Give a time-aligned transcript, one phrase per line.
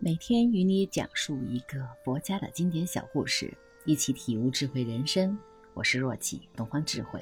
[0.00, 3.52] 每天与你讲述一个佛家的经典小故事，
[3.84, 5.36] 一起体悟智慧人生。
[5.74, 7.20] 我是若琪，东方智慧。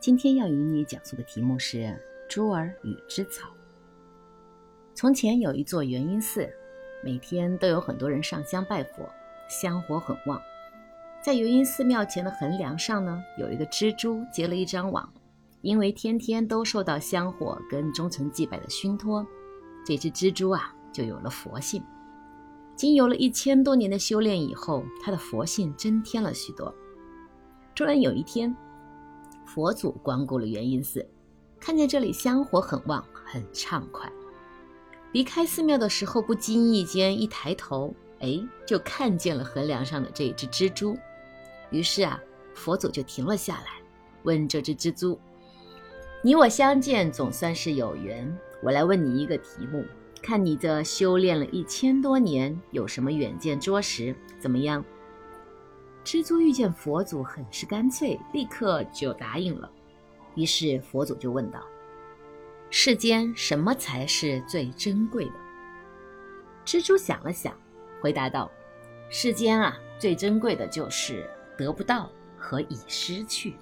[0.00, 1.96] 今天要与你讲述的题目是
[2.28, 3.48] 珠儿与芝草。
[4.92, 6.52] 从前有一座元音寺，
[7.04, 9.08] 每天都有很多人上香拜佛，
[9.48, 10.42] 香火很旺。
[11.22, 15.08] 在元音寺庙前的横梁上呢，有一个蜘蛛结了一张网，
[15.60, 19.24] 因为天天都受到香火跟忠诚祭拜的熏托，
[19.86, 20.74] 这只蜘蛛啊。
[20.94, 21.82] 就有了佛性，
[22.76, 26.72] 经由了一千多年的修炼以后，他的佛性增添了许多。
[27.74, 28.54] 突然有一天，
[29.44, 31.04] 佛祖光顾了元音寺，
[31.58, 34.10] 看见这里香火很旺，很畅快。
[35.10, 40.96] 离开寺庙的时候，不经意间一抬头，哎，就看见了横梁上的这只蜘蛛。
[41.70, 42.20] 于是啊，
[42.54, 43.82] 佛祖就停了下来，
[44.22, 45.18] 问这只蜘蛛
[46.22, 48.32] ：“你我相见，总算是有缘。
[48.62, 49.84] 我来问你一个题目。”
[50.24, 54.16] 看你这修炼了一千多年，有什么远见卓识？
[54.40, 54.82] 怎么样？
[56.02, 59.70] 蜘蛛遇见佛祖，很是干脆，立刻就答应了。
[60.34, 61.62] 于是佛祖就问道
[62.70, 65.32] ：“世间什么才是最珍贵的？”
[66.64, 67.54] 蜘蛛想了想，
[68.00, 68.50] 回答道
[69.10, 71.28] ：“世间啊，最珍贵的就是
[71.58, 73.54] 得不到和已失去。”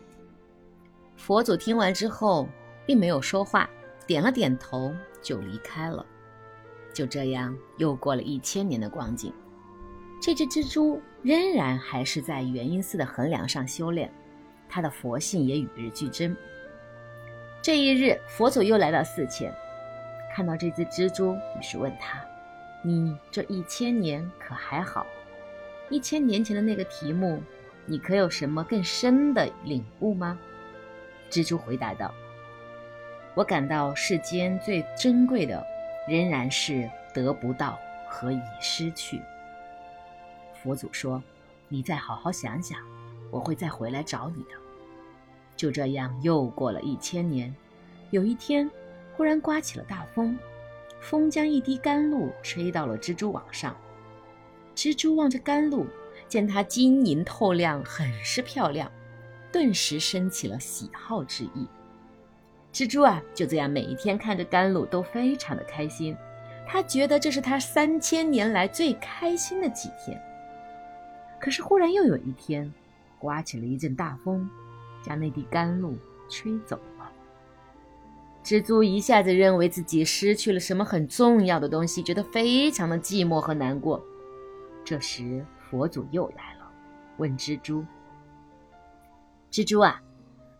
[1.19, 2.49] 佛祖听完之后，
[2.87, 3.69] 并没有说话，
[4.07, 6.07] 点了点头，就离开了。
[6.93, 9.33] 就这样，又过了一千年的光景，
[10.21, 14.13] 这只蜘蛛仍然还是在元音寺的横梁上修炼，
[14.69, 16.37] 它的佛性也与日俱增。
[17.63, 19.53] 这一日，佛祖又来到寺前，
[20.35, 22.21] 看到这只蜘蛛，于是问他
[22.85, 25.07] ：“你这一千年可还好？
[25.89, 27.43] 一千年前的那个题目，
[27.87, 30.39] 你可有什么更深的领悟吗？”
[31.31, 32.13] 蜘蛛回答道
[33.35, 35.65] ：“我感到世间最珍贵的。”
[36.09, 39.21] 仍然是得不到和已失去。
[40.63, 41.23] 佛祖说
[41.69, 42.79] ：“你再好好想想，
[43.31, 44.51] 我会再回来找你的。”
[45.57, 47.55] 就这样，又过了一千年。
[48.11, 48.71] 有一天，
[49.17, 50.39] 忽然刮起了大风，
[51.01, 53.77] 风将一滴甘露吹到了蜘蛛网上。
[54.75, 55.87] 蜘蛛望着甘露，
[56.29, 58.91] 见它晶莹透亮，很是漂亮，
[59.51, 61.67] 顿时升起了喜好之意。
[62.73, 66.17] 蜘蛛啊，就这样每一天看着甘露都非常的开心，
[66.67, 70.19] 他觉得这是他三千年来最开心的几天。
[71.39, 72.73] 可是忽然又有一天，
[73.19, 74.49] 刮起了一阵大风，
[75.03, 75.95] 将那滴甘露
[76.31, 77.13] 吹走了。
[78.43, 84.03] 蜘蛛一下子认为自己失去了什么很重要的东西，觉得非常的寂寞和难过。
[84.83, 86.67] 这时佛祖又来了，
[87.19, 87.85] 问蜘蛛
[89.53, 90.01] ：“蜘蛛啊。”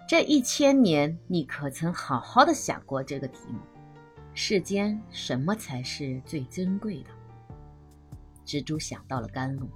[0.09, 3.61] 这一千年，你可曾好好的想过这个题目？
[4.35, 7.11] 世间什么才是最珍贵的？
[8.45, 9.69] 蜘蛛想到了甘露，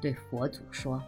[0.00, 1.02] 对佛祖说：“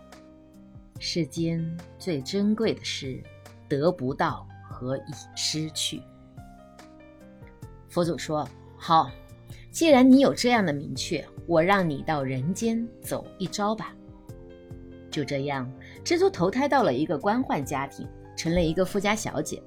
[0.98, 3.22] 世间最珍贵的是
[3.68, 6.02] 得不到和已失去。”
[7.88, 9.10] 佛祖说：“好，
[9.70, 13.94] 既然你有这样的明确，我让你到人间走一遭吧。”
[15.10, 15.70] 就这样，
[16.04, 18.08] 蜘蛛投胎到了一个官宦家庭。
[18.38, 19.60] 成了一个富家小姐，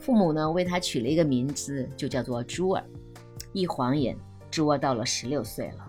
[0.00, 2.82] 父母呢为她取了一个名字，就叫做珠儿。
[3.52, 4.16] 一晃眼，
[4.50, 5.84] 珠儿到了十六岁了，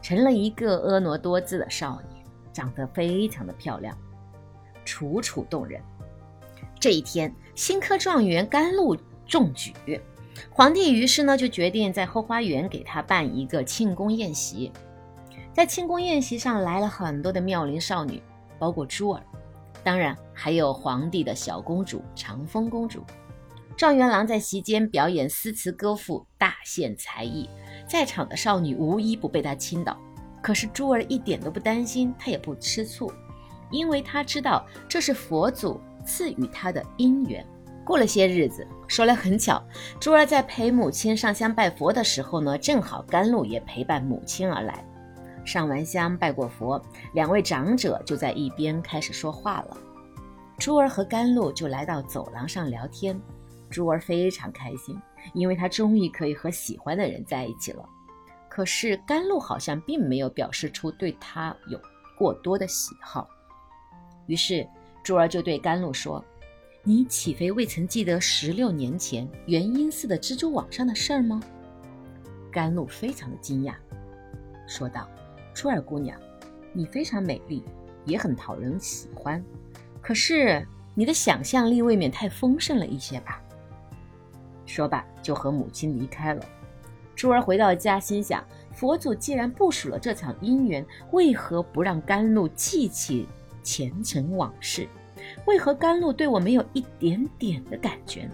[0.00, 2.20] 成了一个婀娜多姿的少女，
[2.52, 3.98] 长得非常的漂亮，
[4.84, 5.82] 楚楚动人。
[6.78, 8.96] 这一天，新科状元甘露
[9.26, 9.72] 中举，
[10.50, 14.70] 皇帝于是呢就决定在后花园给她办一个庆功宴席。
[15.52, 18.22] 在庆功宴席上来了很多的妙龄少女，
[18.56, 19.22] 包括珠儿。
[19.82, 23.02] 当然，还有皇帝的小公主长风公主。
[23.76, 27.48] 状元郎在席间表演诗词歌赋，大献才艺，
[27.88, 29.96] 在场的少女无一不被他倾倒。
[30.42, 33.10] 可是珠儿一点都不担心，她也不吃醋，
[33.70, 37.44] 因为她知道这是佛祖赐予她的姻缘。
[37.84, 39.62] 过了些日子，说来很巧，
[39.98, 44.84] 珠儿在陪母亲上香拜佛的时候呢，正好甘露也陪伴母亲而来。
[45.44, 46.80] 上完香，拜过佛，
[47.12, 49.76] 两位长者就在一边开始说话了。
[50.58, 53.20] 珠儿和甘露就来到走廊上聊天。
[53.70, 54.96] 珠儿非常开心，
[55.32, 57.84] 因为她终于可以和喜欢的人在一起了。
[58.48, 61.80] 可是甘露好像并没有表示出对他有
[62.16, 63.28] 过多的喜好。
[64.26, 64.64] 于是
[65.02, 66.24] 珠儿就对甘露说
[66.84, 71.42] ：“你岂非未曾记得十六年前元音寺的蜘蛛网上的事儿吗？”
[72.52, 73.74] 甘露非常的惊讶，
[74.68, 75.08] 说道。
[75.52, 76.16] 珠儿姑娘，
[76.72, 77.62] 你非常美丽，
[78.04, 79.44] 也很讨人喜欢，
[80.04, 80.62] 可是
[80.94, 83.40] 你的想象力未免太丰盛了一些吧？
[84.66, 86.44] 说罢，就和母亲离开了。
[87.16, 93.26] 珠儿回到家，心想佛祖既然部署了这场姻缘，为何不让甘露记起
[93.62, 94.86] 前尘往事？
[95.46, 98.28] 为何甘露对我没有一点点的感觉？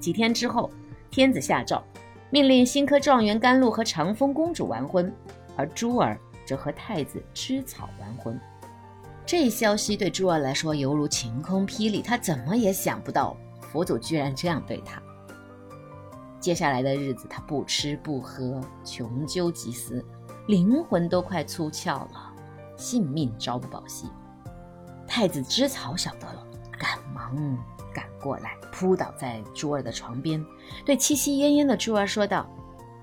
[0.00, 0.68] 几天之后，
[1.08, 1.80] 天子下诏，
[2.30, 5.14] 命令新科状元甘露和长风公主完婚，
[5.54, 8.36] 而珠儿则和太子芝草完婚。
[9.28, 15.02] 这一消息对珠儿来说犹如晴空霹雳，她怎么也想不到佛祖居然这样对她。
[16.40, 20.02] 接下来的日子，她不吃不喝，穷究极思，
[20.46, 22.32] 灵魂都快出窍了，
[22.78, 24.08] 性命朝不保夕。
[25.06, 26.42] 太子知草晓得了，
[26.78, 27.36] 赶忙
[27.92, 30.42] 赶过来，扑倒在珠儿的床边，
[30.86, 32.48] 对气息奄奄的珠儿说道：“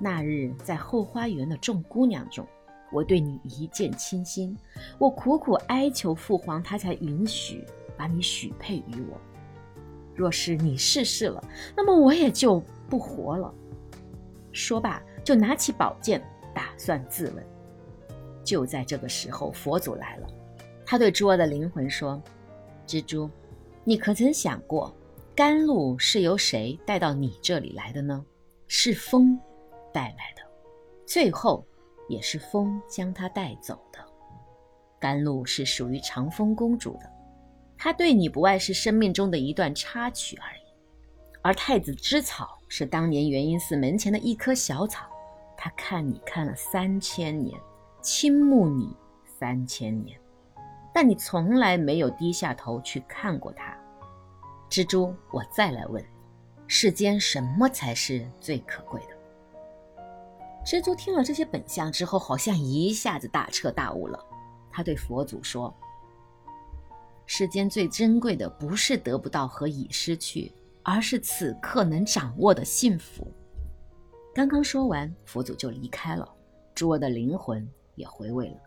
[0.01, 2.43] 那日在后花园的众姑娘中。”
[2.91, 4.57] 我对你一见倾心，
[4.97, 7.65] 我苦苦哀求父皇，他才允许
[7.97, 9.19] 把你许配于我。
[10.13, 11.43] 若是你逝世了，
[11.75, 13.53] 那么我也就不活了。
[14.53, 16.23] 说罢，就拿起宝剑，
[16.53, 17.43] 打算自刎。
[18.43, 20.27] 就在这个时候，佛祖来了，
[20.85, 22.21] 他对珠儿的灵魂说
[22.87, 23.29] ：“蜘蛛，
[23.83, 24.95] 你可曾想过，
[25.35, 28.23] 甘露是由谁带到你这里来的呢？
[28.67, 29.37] 是风
[29.91, 30.43] 带来的。
[31.05, 31.65] 最后。”
[32.07, 33.99] 也是风将它带走的。
[34.99, 37.11] 甘露是属于长风公主的，
[37.77, 40.61] 她对你不外是生命中的一段插曲而已。
[41.41, 45.05] 而太子之草是当年元婴寺门前的一棵小草，
[45.55, 47.55] 他看你看了三千年，
[48.01, 48.95] 倾慕你
[49.39, 50.19] 三千年，
[50.91, 53.77] 但你从来没有低下头去看过它。
[54.71, 56.03] 蜘蛛，我再来问，
[56.65, 59.14] 世间什么才是最可贵的？
[60.65, 64.19] 蜘蛛听了这些本相之后，好像一下子大彻大悟了。
[64.71, 65.71] 他对佛祖说
[67.27, 70.51] ：“世间最珍贵的不是得不到和已失去，
[70.81, 73.31] 而是此刻能掌握的幸福。”
[74.33, 76.27] 刚刚说完，佛祖就离开了。
[76.73, 78.57] 珠儿的灵魂也回味了，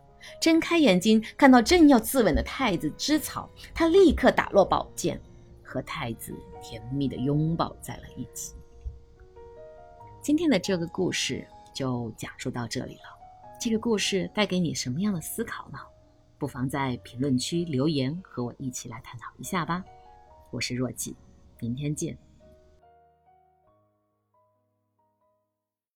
[0.41, 5.19] 睁开眼睛看到正要自刎的太子之草，他立刻打落宝剑，
[5.61, 8.55] 和太子甜蜜的拥抱在了一起。
[10.21, 11.45] 今天的这个故事。
[11.79, 13.03] 就讲述到这里了。
[13.57, 15.79] 这个故事带给你什么样的思考呢？
[16.37, 19.81] 不妨在评论区留言，和我一起来探讨一下吧。
[20.51, 21.15] 我是若季，
[21.61, 22.17] 明天见。